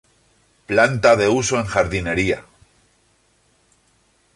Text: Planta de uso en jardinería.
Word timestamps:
Planta 0.71 1.15
de 1.15 1.27
uso 1.29 1.59
en 1.59 1.67
jardinería. 1.67 2.43